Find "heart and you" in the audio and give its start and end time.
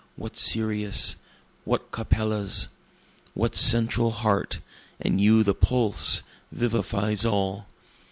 4.09-5.43